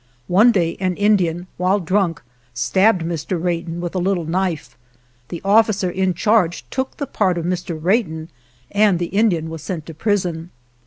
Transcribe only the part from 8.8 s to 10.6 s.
the Indian was sent to prison.